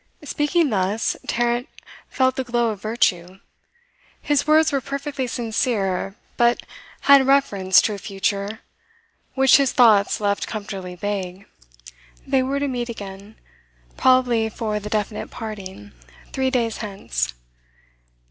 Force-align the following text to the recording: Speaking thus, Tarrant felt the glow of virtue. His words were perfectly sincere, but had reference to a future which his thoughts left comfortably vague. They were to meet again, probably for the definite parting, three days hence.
Speaking 0.23 0.71
thus, 0.71 1.15
Tarrant 1.27 1.69
felt 2.09 2.35
the 2.35 2.43
glow 2.43 2.71
of 2.71 2.81
virtue. 2.81 3.37
His 4.19 4.47
words 4.47 4.71
were 4.71 4.81
perfectly 4.81 5.27
sincere, 5.27 6.15
but 6.37 6.63
had 7.01 7.27
reference 7.27 7.83
to 7.83 7.93
a 7.93 7.99
future 7.99 8.61
which 9.35 9.57
his 9.57 9.71
thoughts 9.71 10.19
left 10.19 10.47
comfortably 10.47 10.95
vague. 10.95 11.45
They 12.25 12.41
were 12.41 12.59
to 12.59 12.67
meet 12.67 12.89
again, 12.89 13.35
probably 13.95 14.49
for 14.49 14.79
the 14.79 14.89
definite 14.89 15.29
parting, 15.29 15.91
three 16.33 16.49
days 16.49 16.77
hence. 16.77 17.35